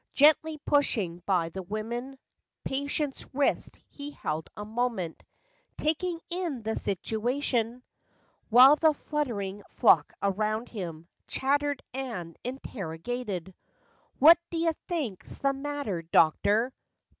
Gently 0.15 0.57
pushing 0.57 1.21
by 1.27 1.49
the 1.49 1.61
women, 1.61 2.17
Patient's 2.63 3.23
wrist 3.35 3.77
he 3.87 4.09
held 4.09 4.49
a 4.57 4.65
moment, 4.65 5.21
"Taking 5.77 6.19
in 6.31 6.63
the 6.63 6.75
situation," 6.75 7.83
While 8.49 8.77
the 8.77 8.95
fluttering 8.95 9.61
flock 9.69 10.11
around 10.19 10.69
him 10.69 11.07
Chattered 11.27 11.83
and 11.93 12.35
interrogated." 12.43 13.53
What 14.17 14.39
d'you 14.49 14.73
think's 14.87 15.37
the 15.37 15.53
matter, 15.53 16.01
doctor? 16.01 16.73